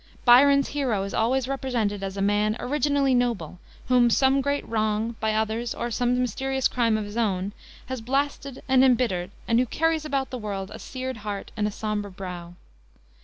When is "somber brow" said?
11.71-12.55